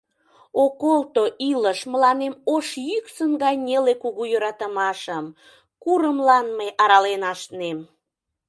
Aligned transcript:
О 0.63 0.65
колто, 0.81 1.23
илыш, 1.49 1.79
мыланем 1.91 2.33
Ош 2.53 2.67
йӱксын 2.87 3.31
гай 3.43 3.55
неле 3.65 3.93
кугу 4.01 4.23
йӧратымашым— 4.31 5.25
Курымлан 5.83 6.45
мый 6.57 6.69
арален 6.83 7.23
ашнем! 7.31 7.79